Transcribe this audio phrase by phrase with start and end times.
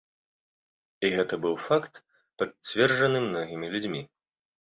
[1.09, 1.93] І гэта быў факт,
[2.43, 4.01] пацверджаны многімі людзьмі.